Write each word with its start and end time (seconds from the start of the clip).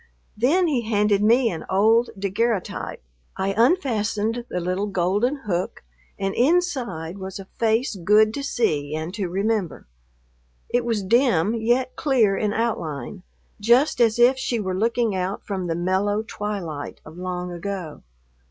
Then 0.35 0.65
he 0.65 0.89
handed 0.89 1.21
me 1.21 1.51
an 1.51 1.63
old 1.69 2.09
daguerreotype. 2.17 3.03
I 3.37 3.53
unfastened 3.55 4.45
the 4.49 4.59
little 4.59 4.87
golden 4.87 5.41
hook 5.45 5.83
and 6.17 6.33
inside 6.33 7.19
was 7.19 7.37
a 7.37 7.45
face 7.45 7.95
good 7.95 8.33
to 8.33 8.41
see 8.43 8.95
and 8.95 9.13
to 9.13 9.29
remember. 9.29 9.85
It 10.69 10.85
was 10.85 11.03
dim, 11.03 11.53
yet 11.53 11.95
clear 11.95 12.35
in 12.35 12.51
outline, 12.51 13.21
just 13.59 14.01
as 14.01 14.17
if 14.17 14.39
she 14.39 14.59
were 14.59 14.73
looking 14.73 15.15
out 15.15 15.43
from 15.45 15.67
the 15.67 15.75
mellow 15.75 16.23
twilight 16.25 16.99
of 17.05 17.19
long 17.19 17.51
ago. 17.51 18.01